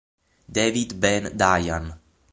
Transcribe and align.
David 0.49 0.97
Ben 0.99 1.29
Dayan 1.37 1.85